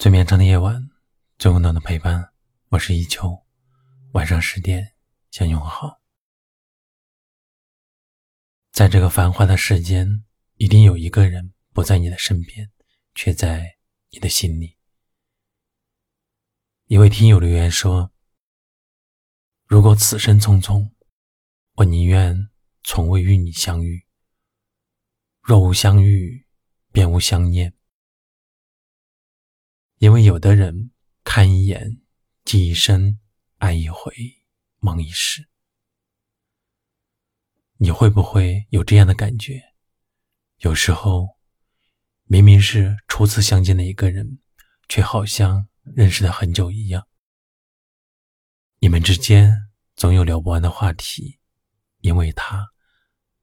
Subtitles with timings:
[0.00, 0.88] 最绵长的夜晚，
[1.36, 2.32] 最温暖的陪伴。
[2.70, 3.44] 我是一秋，
[4.12, 4.94] 晚上十点
[5.30, 6.00] 向你问好。
[8.72, 10.24] 在这个繁华的世间，
[10.54, 12.72] 一定有一个人不在你的身边，
[13.14, 13.76] 却在
[14.08, 14.78] 你的心里。
[16.86, 18.10] 一位听友留言说
[19.68, 20.92] ：“如果此生匆匆，
[21.74, 22.48] 我宁愿
[22.84, 24.06] 从未与你相遇。
[25.42, 26.46] 若无相遇，
[26.90, 27.74] 便无相念。”
[30.00, 30.92] 因为有的人
[31.24, 32.00] 看一眼，
[32.46, 33.20] 记一生，
[33.58, 34.14] 爱一回，
[34.78, 35.46] 梦一世。
[37.76, 39.62] 你会不会有这样的感觉？
[40.60, 41.36] 有时候，
[42.24, 44.38] 明明是初次相见的一个人，
[44.88, 47.06] 却好像认识了很久一样。
[48.78, 49.54] 你们之间
[49.96, 51.38] 总有聊不完的话题，
[51.98, 52.70] 因为他，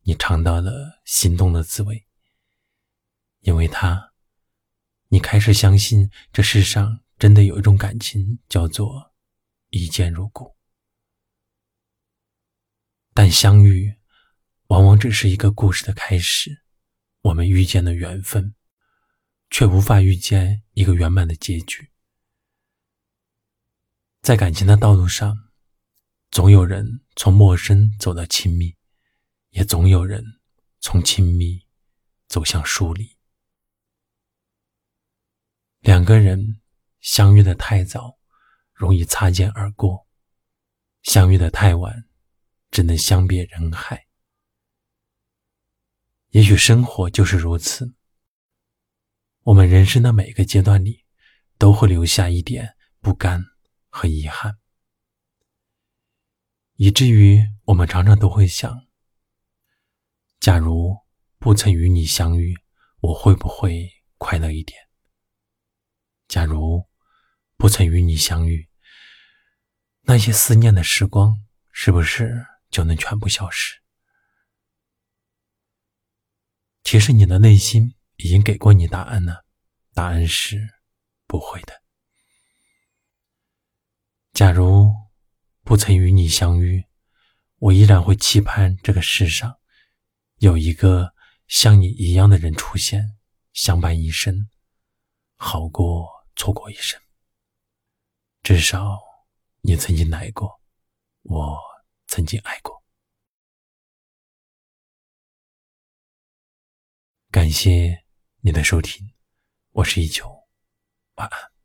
[0.01, 2.07] 你尝到了心动的滋味。
[3.41, 4.11] 因为他。
[5.09, 9.13] 你开始相信这世上真的有一种感情，叫做
[9.69, 10.55] 一见如故。
[13.13, 13.95] 但相遇
[14.67, 16.63] 往往只是一个故事的开始，
[17.21, 18.53] 我们遇见了缘分，
[19.49, 21.89] 却无法遇见一个圆满的结局。
[24.21, 25.51] 在感情的道路上，
[26.31, 28.75] 总有人从陌生走到亲密，
[29.51, 30.41] 也总有人
[30.81, 31.65] 从亲密
[32.27, 33.16] 走向疏离。
[35.87, 36.59] 两个人
[36.99, 38.17] 相遇的太早，
[38.73, 40.05] 容易擦肩而过；
[41.03, 42.03] 相遇的太晚，
[42.69, 44.05] 只能相别人海。
[46.31, 47.95] 也许生活就是如此，
[49.43, 51.05] 我们人生的每个阶段里，
[51.57, 53.41] 都会留下一点不甘
[53.87, 54.57] 和遗憾，
[56.75, 58.85] 以至于我们常常都会想：
[60.41, 60.97] 假如
[61.39, 62.57] 不曾与你相遇，
[62.99, 64.77] 我会不会快乐一点？
[66.47, 66.87] 如
[67.57, 68.69] 不曾与你相遇，
[70.01, 73.75] 那些思念的时光是不是就能全部消失？
[76.83, 79.45] 其实你的内心已经给过你答案了，
[79.93, 80.67] 答案是
[81.27, 81.83] 不会的。
[84.31, 84.91] 假如
[85.63, 86.85] 不曾与你相遇，
[87.57, 89.59] 我依然会期盼这个世上
[90.37, 91.13] 有一个
[91.47, 93.17] 像你一样的人出现，
[93.51, 94.47] 相伴一生，
[95.35, 96.16] 好过。
[96.37, 97.01] 错过一生，
[98.43, 99.01] 至少
[99.61, 100.61] 你曾经来过，
[101.23, 101.59] 我
[102.05, 102.83] 曾经爱过。
[107.31, 108.05] 感谢
[108.41, 109.11] 你的收听，
[109.71, 110.47] 我是一九，
[111.15, 111.56] 晚安。